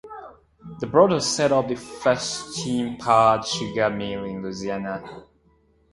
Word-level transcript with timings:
The 0.79 0.87
brothers 0.87 1.27
set 1.27 1.51
up 1.51 1.67
the 1.67 1.75
first 1.75 2.55
steam-powered 2.55 3.45
sugar 3.45 3.91
mill 3.91 4.23
in 4.25 4.41
Louisiana. 4.41 5.27